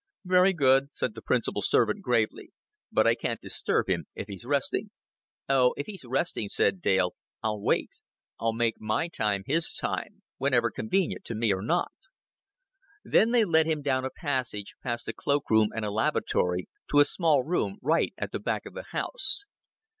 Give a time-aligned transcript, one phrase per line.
[0.25, 2.49] "Very good," said the principal servant gravely.
[2.91, 4.89] "But I can't disturb him if he's resting."
[5.47, 7.97] "Oh, if he's resting," said Dale, "I'll wait.
[8.39, 11.91] I'll make my time his time whether convenient to me or not."
[13.03, 16.99] Then they led him down a passage, past a cloak room and a lavatory, to
[16.99, 19.45] a small room right at the back of the house.